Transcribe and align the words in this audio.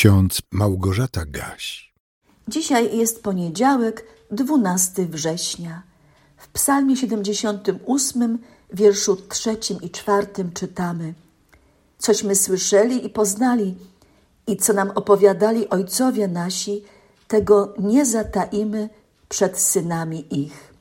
ksiądz 0.00 0.42
Małgorzata 0.52 1.24
Gaś. 1.26 1.92
Dzisiaj 2.48 2.98
jest 2.98 3.22
poniedziałek, 3.22 4.06
12 4.30 5.06
września. 5.06 5.82
W 6.36 6.48
Psalmie 6.48 6.96
78, 6.96 8.38
wierszu 8.72 9.16
trzecim 9.16 9.82
i 9.82 9.90
czwartym 9.90 10.52
czytamy: 10.52 11.14
Cośmy 11.98 12.36
słyszeli 12.36 13.06
i 13.06 13.10
poznali, 13.10 13.76
i 14.46 14.56
co 14.56 14.72
nam 14.72 14.90
opowiadali 14.90 15.68
ojcowie 15.68 16.28
nasi, 16.28 16.84
tego 17.28 17.74
nie 17.78 18.06
zataimy 18.06 18.88
przed 19.28 19.58
synami 19.58 20.40
ich. 20.44 20.74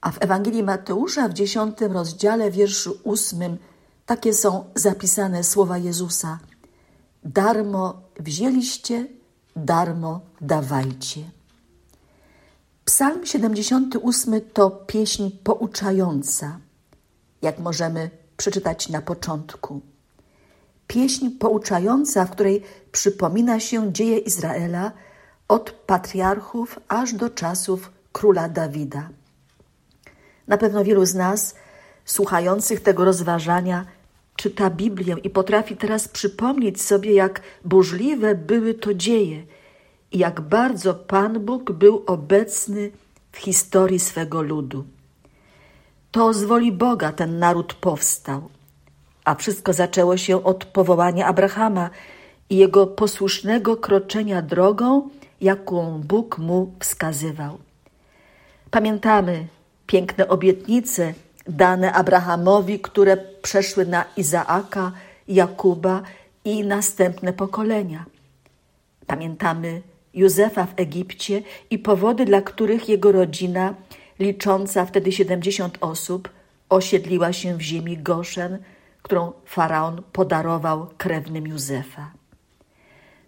A 0.00 0.10
w 0.10 0.22
Ewangelii 0.22 0.62
Mateusza 0.62 1.28
w 1.28 1.32
dziesiątym 1.32 1.92
rozdziale, 1.92 2.50
wierszu 2.50 2.98
ósmym, 3.04 3.58
takie 4.06 4.34
są 4.34 4.64
zapisane 4.74 5.44
słowa 5.44 5.78
Jezusa: 5.78 6.38
Darmo 7.24 8.01
wzięliście, 8.20 9.06
darmo 9.56 10.20
dawajcie. 10.40 11.20
Psalm 12.84 13.26
78 13.26 14.40
to 14.52 14.70
pieśń 14.70 15.30
pouczająca, 15.44 16.58
jak 17.42 17.58
możemy 17.58 18.10
przeczytać 18.36 18.88
na 18.88 19.02
początku. 19.02 19.80
Pieśń 20.86 21.30
pouczająca, 21.30 22.24
w 22.24 22.30
której 22.30 22.62
przypomina 22.92 23.60
się 23.60 23.92
dzieje 23.92 24.18
Izraela 24.18 24.92
od 25.48 25.70
patriarchów 25.70 26.80
aż 26.88 27.14
do 27.14 27.30
czasów 27.30 27.92
króla 28.12 28.48
Dawida. 28.48 29.08
Na 30.48 30.58
pewno 30.58 30.84
wielu 30.84 31.04
z 31.06 31.14
nas, 31.14 31.54
słuchających 32.04 32.80
tego 32.80 33.04
rozważania, 33.04 33.86
czyta 34.42 34.70
Biblię 34.70 35.16
i 35.24 35.30
potrafi 35.30 35.76
teraz 35.76 36.08
przypomnieć 36.08 36.82
sobie, 36.82 37.12
jak 37.12 37.40
burzliwe 37.64 38.34
były 38.34 38.74
to 38.74 38.94
dzieje 38.94 39.42
i 40.12 40.18
jak 40.18 40.40
bardzo 40.40 40.94
Pan 40.94 41.40
Bóg 41.40 41.72
był 41.72 42.02
obecny 42.06 42.90
w 43.32 43.38
historii 43.38 43.98
swego 43.98 44.42
ludu. 44.42 44.84
To 46.10 46.32
z 46.34 46.44
woli 46.44 46.72
Boga 46.72 47.12
ten 47.12 47.38
naród 47.38 47.74
powstał, 47.74 48.48
a 49.24 49.34
wszystko 49.34 49.72
zaczęło 49.72 50.16
się 50.16 50.44
od 50.44 50.64
powołania 50.64 51.26
Abrahama 51.26 51.90
i 52.50 52.56
jego 52.56 52.86
posłusznego 52.86 53.76
kroczenia 53.76 54.42
drogą, 54.42 55.08
jaką 55.40 56.00
Bóg 56.00 56.38
mu 56.38 56.72
wskazywał. 56.80 57.58
Pamiętamy 58.70 59.46
piękne 59.86 60.28
obietnice 60.28 61.14
dane 61.48 61.92
Abrahamowi, 61.92 62.80
które 62.80 63.16
przeszły 63.16 63.86
na 63.86 64.04
Izaaka, 64.16 64.92
Jakuba 65.28 66.02
i 66.44 66.64
następne 66.64 67.32
pokolenia. 67.32 68.04
Pamiętamy 69.06 69.82
Józefa 70.14 70.66
w 70.66 70.72
Egipcie 70.76 71.42
i 71.70 71.78
powody, 71.78 72.24
dla 72.24 72.42
których 72.42 72.88
jego 72.88 73.12
rodzina, 73.12 73.74
licząca 74.18 74.86
wtedy 74.86 75.12
70 75.12 75.78
osób, 75.80 76.28
osiedliła 76.68 77.32
się 77.32 77.56
w 77.56 77.60
ziemi 77.60 77.98
Goszen, 77.98 78.58
którą 79.02 79.32
faraon 79.44 80.02
podarował 80.12 80.86
krewnym 80.98 81.46
Józefa. 81.46 82.12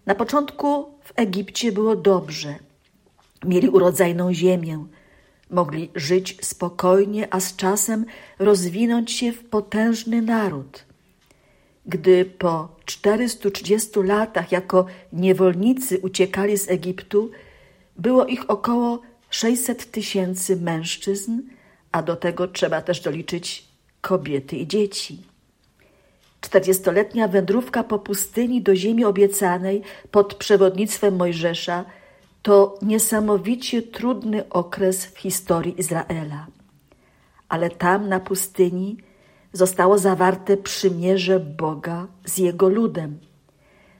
Na 0.05 0.15
początku 0.15 0.85
w 1.03 1.13
Egipcie 1.15 1.71
było 1.71 1.95
dobrze. 1.95 2.55
Mieli 3.45 3.69
urodzajną 3.69 4.33
ziemię, 4.33 4.85
mogli 5.49 5.89
żyć 5.95 6.37
spokojnie, 6.41 7.27
a 7.33 7.39
z 7.39 7.55
czasem 7.55 8.05
rozwinąć 8.39 9.11
się 9.11 9.31
w 9.31 9.43
potężny 9.43 10.21
naród. 10.21 10.85
Gdy 11.85 12.25
po 12.25 12.75
430 12.85 13.89
latach 14.03 14.51
jako 14.51 14.85
niewolnicy 15.13 15.99
uciekali 15.99 16.57
z 16.57 16.69
Egiptu, 16.69 17.31
było 17.97 18.25
ich 18.25 18.49
około 18.49 19.01
600 19.29 19.91
tysięcy 19.91 20.55
mężczyzn, 20.55 21.41
a 21.91 22.03
do 22.03 22.15
tego 22.15 22.47
trzeba 22.47 22.81
też 22.81 23.01
doliczyć 23.01 23.67
kobiety 24.01 24.55
i 24.55 24.67
dzieci. 24.67 25.23
Czterdziestoletnia 26.41 27.27
wędrówka 27.27 27.83
po 27.83 27.99
pustyni 27.99 28.61
do 28.61 28.75
ziemi 28.75 29.05
obiecanej 29.05 29.81
pod 30.11 30.35
przewodnictwem 30.35 31.15
Mojżesza 31.15 31.85
to 32.45 32.77
niesamowicie 32.81 33.81
trudny 33.81 34.49
okres 34.49 35.05
w 35.05 35.17
historii 35.17 35.79
Izraela. 35.79 36.47
Ale 37.49 37.69
tam 37.69 38.09
na 38.09 38.19
pustyni 38.19 38.97
zostało 39.53 39.97
zawarte 39.97 40.57
przymierze 40.57 41.39
Boga 41.39 42.07
z 42.25 42.37
jego 42.37 42.69
ludem. 42.69 43.19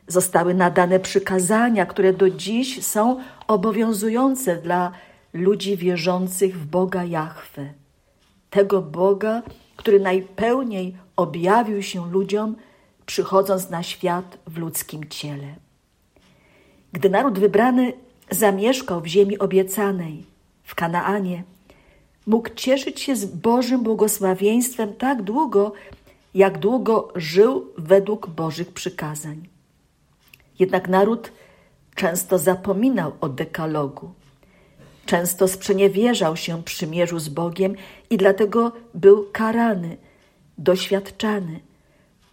Zostały 0.08 0.54
nadane 0.54 1.00
przykazania, 1.00 1.86
które 1.86 2.14
do 2.14 2.30
dziś 2.30 2.86
są 2.86 3.22
obowiązujące 3.48 4.58
dla 4.58 4.92
ludzi 5.34 5.78
wierzących 5.78 6.60
w 6.60 6.66
Boga 6.66 7.04
Jahwe. 7.04 7.74
Tego 8.50 8.82
Boga, 8.82 9.42
który 9.76 10.00
najpełniej 10.00 10.98
objawił 11.16 11.84
się 11.84 12.12
ludziom, 12.12 12.56
przychodząc 13.06 13.70
na 13.70 13.84
świat 13.84 14.38
w 14.48 14.58
ludzkim 14.58 15.10
ciele. 15.10 15.56
Gdy 16.94 17.10
naród 17.10 17.40
wybrany 17.40 18.05
zamieszkał 18.30 19.02
w 19.02 19.08
ziemi 19.08 19.40
obiecanej, 19.40 20.24
w 20.64 20.76
Kanaanie, 20.76 21.44
mógł 22.28 22.50
cieszyć 22.56 23.02
się 23.02 23.16
z 23.16 23.26
Bożym 23.26 23.84
błogosławieństwem 23.84 24.94
tak 24.94 25.22
długo, 25.22 25.74
jak 26.34 26.58
długo 26.58 27.12
żył 27.16 27.68
według 27.78 28.28
Bożych 28.28 28.72
przykazań. 28.72 29.48
Jednak 30.60 30.90
naród 30.90 31.32
często 31.96 32.38
zapominał 32.38 33.12
o 33.22 33.30
dekalogu. 33.30 34.12
Często 35.06 35.48
sprzeniewierzał 35.48 36.38
się 36.38 36.64
przymierzu 36.64 37.20
z 37.20 37.30
Bogiem 37.30 37.76
i 38.10 38.18
dlatego 38.18 38.72
był 38.94 39.30
karany, 39.32 39.98
doświadczany, 40.58 41.60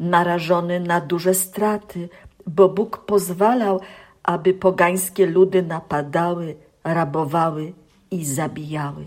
narażony 0.00 0.80
na 0.80 1.00
duże 1.00 1.34
straty, 1.34 2.09
bo 2.47 2.69
Bóg 2.69 2.98
pozwalał, 2.98 3.80
aby 4.22 4.55
pogańskie 4.55 5.27
ludy 5.27 5.62
napadały, 5.62 6.56
rabowały 6.84 7.72
i 8.10 8.25
zabijały. 8.25 9.05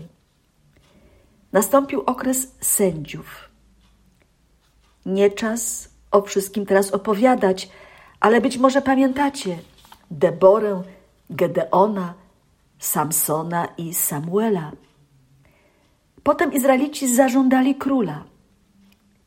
Nastąpił 1.52 2.00
okres 2.00 2.54
sędziów. 2.60 3.48
Nie 5.06 5.30
czas 5.30 5.88
o 6.10 6.22
wszystkim 6.22 6.66
teraz 6.66 6.90
opowiadać, 6.90 7.68
ale 8.20 8.40
być 8.40 8.58
może 8.58 8.82
pamiętacie 8.82 9.58
Deborę, 10.10 10.82
Gedeona, 11.30 12.14
Samsona 12.78 13.68
i 13.78 13.94
Samuela. 13.94 14.72
Potem 16.22 16.52
Izraelici 16.52 17.14
zażądali 17.14 17.74
króla. 17.74 18.24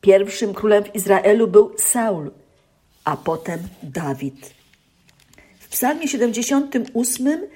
Pierwszym 0.00 0.54
królem 0.54 0.84
w 0.84 0.94
Izraelu 0.94 1.48
był 1.48 1.72
Saul, 1.78 2.30
a 3.04 3.16
potem 3.16 3.60
Dawid. 3.82 4.59
W 5.70 5.72
Psalmie 5.72 6.08
78 6.08 7.48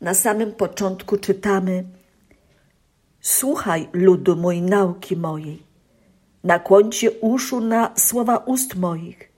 na 0.00 0.14
samym 0.14 0.52
początku 0.52 1.16
czytamy: 1.16 1.84
Słuchaj, 3.20 3.88
ludu 3.92 4.36
mój, 4.36 4.62
nauki 4.62 5.16
mojej. 5.16 5.62
Nakłońcie 6.44 7.10
uszu 7.10 7.60
na 7.60 7.92
słowa 7.96 8.36
ust 8.36 8.74
moich. 8.76 9.28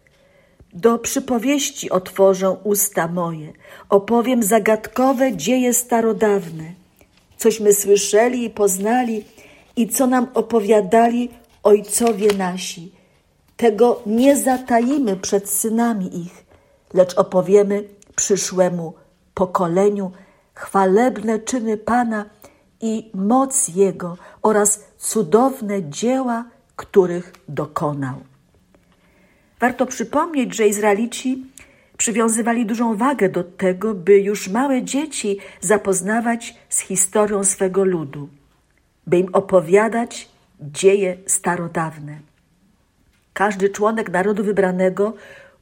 Do 0.72 0.98
przypowieści 0.98 1.91
otworzę 1.91 2.50
usta 2.50 3.09
moje, 3.09 3.53
opowiem 3.88 4.42
zagadkowe 4.42 5.36
dzieje 5.36 5.75
starodawne, 5.75 6.72
cośmy 7.36 7.72
słyszeli 7.72 8.44
i 8.44 8.50
poznali 8.50 9.25
i 9.76 9.88
co 9.88 10.06
nam 10.06 10.28
opowiadali 10.34 11.28
ojcowie 11.62 12.28
nasi. 12.38 12.92
Tego 13.56 14.03
nie 14.06 14.36
zatajimy 14.36 15.16
przed 15.16 15.50
synami 15.50 16.20
ich, 16.20 16.44
lecz 16.94 17.15
opowiemy 17.15 17.96
przyszłemu 18.16 18.95
pokoleniu 19.34 20.13
chwalebne 20.54 21.39
czyny 21.39 21.77
Pana 21.77 22.24
i 22.80 23.10
moc 23.15 23.68
Jego 23.68 24.16
oraz 24.42 24.84
cudowne 24.98 25.91
dzieła, 25.91 26.45
których 26.77 27.33
dokonał. 27.48 28.15
Warto 29.60 29.86
przypomnieć, 29.86 30.54
że 30.54 30.68
Izraelici 30.68 31.45
przywiązywali 31.97 32.66
dużą 32.66 32.97
wagę 32.97 33.28
do 33.28 33.45
tego, 33.45 33.95
by 33.95 34.18
już 34.18 34.48
małe 34.48 34.83
dzieci 34.83 35.39
zapoznawać 35.60 36.54
z 36.68 36.78
historią 36.78 37.45
swego 37.45 37.84
ludu, 37.84 38.28
by 39.07 39.18
im 39.18 39.28
opowiadać 39.33 40.28
dzieje 40.60 41.16
starodawne. 41.27 42.21
Każdy 43.33 43.68
członek 43.68 44.10
narodu 44.10 44.45
wybranego 44.45 45.15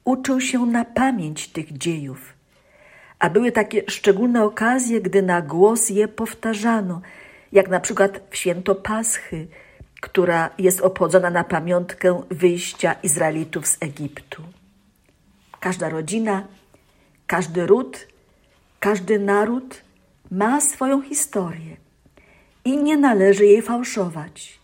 uczył 0.05 0.41
się 0.41 0.67
na 0.67 0.85
pamięć 0.85 1.49
tych 1.49 1.79
dziejów 1.79 2.34
a 3.19 3.31
były 3.31 3.53
takie 3.53 3.83
szczególne 3.89 4.45
okazje, 4.45 5.01
gdy 5.01 5.23
na 5.23 5.43
głos 5.43 5.91
je 5.91 6.09
powtarzano, 6.09 7.01
jak 7.53 7.69
na 7.69 7.81
przykład 7.81 8.21
w 8.31 8.37
święto 8.37 8.75
Paschy, 8.75 9.47
która 10.01 10.51
jest 10.59 10.81
obchodzona 10.81 11.31
na 11.31 11.45
pamiątkę 11.45 12.23
wyjścia 12.31 12.95
Izraelitów 13.03 13.67
z 13.67 13.77
Egiptu. 13.81 14.43
Każda 15.61 15.89
rodzina, 15.89 16.43
Każdy 17.27 17.67
ród, 17.67 18.07
każdy 18.81 19.19
naród 19.19 19.83
ma 20.31 20.61
swoją 20.61 21.03
historię 21.03 21.77
i 22.65 22.77
nie 22.77 22.97
należy 22.97 23.47
jej 23.47 23.63
fałszować, 23.63 24.61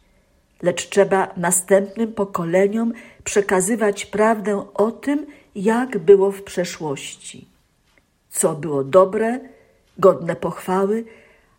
lecz 0.63 0.89
trzeba 0.89 1.29
następnym 1.37 2.13
pokoleniom 2.13 2.93
przekazywać 3.25 4.07
prawdę 4.07 4.67
o 4.75 4.91
tym, 4.91 5.27
jak 5.55 5.99
było 5.99 6.33
w 6.33 6.43
przeszłości, 6.43 7.49
co 8.31 8.55
było 8.55 8.85
dobre, 8.85 9.41
godne 9.99 10.37
pochwały, 10.37 11.05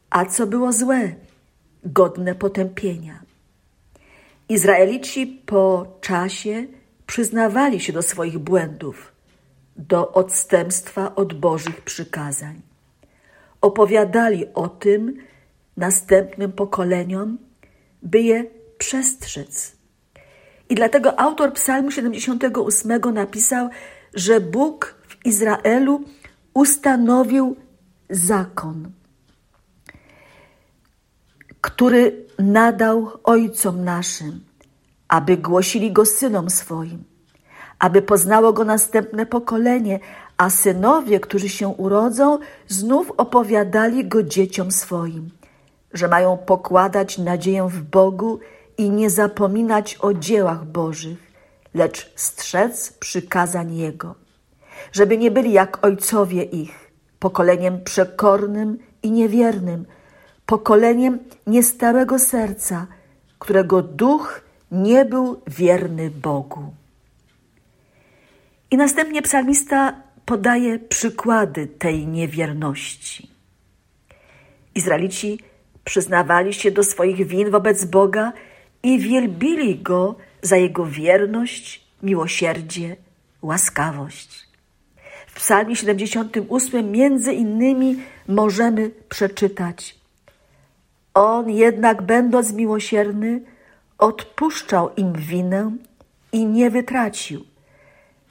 a 0.09 0.25
co 0.25 0.47
było 0.47 0.73
złe, 0.73 1.15
godne 1.83 2.35
potępienia. 2.35 3.19
Izraelici 4.49 5.27
po 5.45 5.85
czasie 6.01 6.65
przyznawali 7.07 7.79
się 7.79 7.93
do 7.93 8.01
swoich 8.01 8.37
błędów, 8.37 9.11
do 9.77 10.11
odstępstwa 10.11 11.15
od 11.15 11.33
Bożych 11.33 11.81
przykazań. 11.81 12.61
Opowiadali 13.61 14.45
o 14.53 14.67
tym 14.67 15.17
następnym 15.77 16.51
pokoleniom, 16.51 17.37
by 18.03 18.21
je 18.21 18.45
przestrzec. 18.77 19.75
I 20.69 20.75
dlatego 20.75 21.19
autor 21.19 21.53
Psalmu 21.53 21.91
78 21.91 23.13
napisał, 23.13 23.69
że 24.13 24.41
Bóg 24.41 24.95
w 25.07 25.25
Izraelu 25.25 26.03
ustanowił 26.53 27.55
zakon, 28.09 28.91
który 31.61 32.25
nadał 32.39 33.11
ojcom 33.23 33.83
naszym, 33.83 34.43
aby 35.07 35.37
głosili 35.37 35.91
go 35.91 36.05
synom 36.05 36.49
swoim, 36.49 37.03
aby 37.79 38.01
poznało 38.01 38.53
go 38.53 38.65
następne 38.65 39.25
pokolenie, 39.25 39.99
a 40.37 40.49
synowie, 40.49 41.19
którzy 41.19 41.49
się 41.49 41.67
urodzą, 41.67 42.39
znów 42.67 43.11
opowiadali 43.17 44.07
go 44.07 44.23
dzieciom 44.23 44.71
swoim, 44.71 45.29
że 45.93 46.07
mają 46.07 46.37
pokładać 46.37 47.17
nadzieję 47.17 47.67
w 47.69 47.81
Bogu 47.83 48.39
i 48.77 48.89
nie 48.89 49.09
zapominać 49.09 49.97
o 49.99 50.13
dziełach 50.13 50.65
Bożych, 50.65 51.31
lecz 51.73 52.13
strzec 52.15 52.93
przykazań 52.93 53.75
Jego, 53.75 54.15
żeby 54.91 55.17
nie 55.17 55.31
byli 55.31 55.51
jak 55.51 55.85
ojcowie 55.85 56.43
ich, 56.43 56.91
pokoleniem 57.19 57.83
przekornym 57.83 58.77
i 59.03 59.11
niewiernym, 59.11 59.85
pokoleniem 60.45 61.19
niestałego 61.47 62.19
serca, 62.19 62.87
którego 63.39 63.81
duch 63.81 64.41
nie 64.71 65.05
był 65.05 65.41
wierny 65.47 66.09
Bogu. 66.09 66.73
I 68.71 68.77
następnie 68.77 69.21
psalmista 69.21 70.01
podaje 70.25 70.79
przykłady 70.79 71.67
tej 71.67 72.07
niewierności. 72.07 73.29
Izraelici 74.75 75.39
przyznawali 75.83 76.53
się 76.53 76.71
do 76.71 76.83
swoich 76.83 77.27
win 77.27 77.49
wobec 77.49 77.85
Boga 77.85 78.33
i 78.83 78.99
wielbili 78.99 79.79
Go 79.79 80.15
za 80.41 80.57
Jego 80.57 80.85
wierność, 80.85 81.87
miłosierdzie, 82.03 82.95
łaskawość. 83.41 84.50
W 85.31 85.35
psalmie 85.35 85.75
78 85.75 86.91
między 86.91 87.33
innymi 87.33 87.99
możemy 88.27 88.91
przeczytać 89.09 90.01
On 91.13 91.49
jednak 91.49 92.01
będąc 92.01 92.53
miłosierny 92.53 93.41
odpuszczał 93.97 94.95
im 94.95 95.13
winę 95.13 95.71
i 96.31 96.45
nie 96.45 96.69
wytracił. 96.69 97.45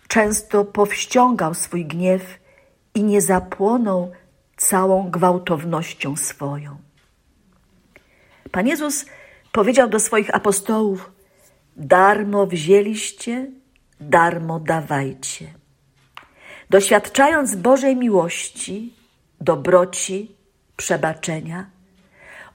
Często 0.08 0.64
powściągał 0.64 1.54
swój 1.54 1.86
gniew 1.86 2.38
i 2.94 3.04
nie 3.04 3.20
zapłonął 3.20 4.12
całą 4.56 5.10
gwałtownością 5.10 6.16
swoją. 6.16 6.76
Pan 8.50 8.66
Jezus 8.66 9.06
powiedział 9.52 9.88
do 9.88 10.00
swoich 10.00 10.34
apostołów: 10.34 11.12
Darmo 11.76 12.46
wzięliście, 12.46 13.46
darmo 14.00 14.60
dawajcie. 14.60 15.59
Doświadczając 16.70 17.54
Bożej 17.54 17.96
miłości, 17.96 18.94
dobroci, 19.40 20.36
przebaczenia, 20.76 21.66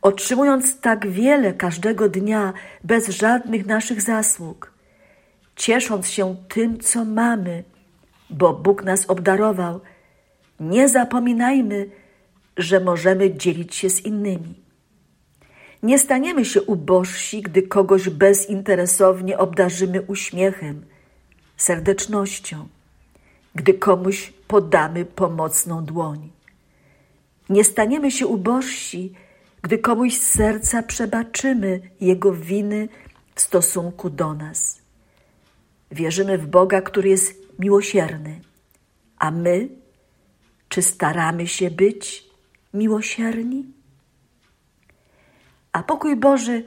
otrzymując 0.02 0.80
tak 0.80 1.08
wiele 1.08 1.54
każdego 1.54 2.10
dnia 2.10 2.54
bez 2.84 3.10
żadnych 3.10 3.66
naszych 3.66 4.02
zasług, 4.02 4.72
ciesząc 5.56 6.10
się 6.10 6.36
tym, 6.50 6.80
co 6.80 7.06
mamy, 7.06 7.64
bo 8.30 8.54
Bóg 8.54 8.84
nas 8.84 9.06
obdarował, 9.06 9.82
nie 10.60 10.90
zapominajmy, 10.90 11.90
że 12.58 12.80
możemy 12.80 13.34
dzielić 13.34 13.76
się 13.76 13.90
z 13.90 14.06
innymi. 14.06 14.56
Nie 15.84 16.00
staniemy 16.00 16.46
się 16.46 16.62
ubożsi, 16.62 17.42
gdy 17.42 17.62
kogoś 17.62 18.10
bezinteresownie 18.10 19.38
obdarzymy 19.38 20.02
uśmiechem, 20.02 20.86
serdecznością, 21.58 22.68
gdy 23.56 23.74
komuś 23.74 24.34
podamy 24.48 25.06
pomocną 25.06 25.86
dłoń. 25.86 26.32
Nie 27.50 27.64
staniemy 27.64 28.12
się 28.12 28.28
ubożsi, 28.28 29.14
gdy 29.62 29.78
komuś 29.78 30.18
z 30.18 30.32
serca 30.32 30.84
przebaczymy 30.84 31.82
jego 32.02 32.34
winy 32.34 32.90
w 33.36 33.42
stosunku 33.42 34.10
do 34.10 34.34
nas. 34.34 34.82
Wierzymy 35.92 36.38
w 36.38 36.48
Boga, 36.48 36.82
który 36.82 37.10
jest 37.10 37.34
miłosierny, 37.60 38.42
a 39.18 39.32
my, 39.32 39.70
czy 40.70 40.82
staramy 40.82 41.48
się 41.48 41.72
być 41.72 42.26
miłosierni? 42.74 43.66
A 45.72 45.84
pokój 45.84 46.16
Boży, 46.16 46.64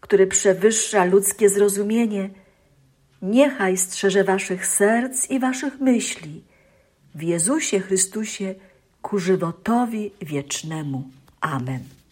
który 0.00 0.26
przewyższa 0.26 1.04
ludzkie 1.04 1.48
zrozumienie, 1.48 2.30
niechaj 3.24 3.76
strzeże 3.76 4.24
waszych 4.24 4.66
serc 4.66 5.30
i 5.30 5.38
waszych 5.38 5.80
myśli 5.80 6.42
w 7.14 7.22
Jezusie 7.22 7.80
Chrystusie 7.80 8.54
ku 9.02 9.18
żywotowi 9.18 10.10
wiecznemu. 10.22 11.10
Amen. 11.40 12.03